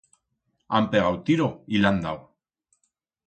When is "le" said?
1.83-1.87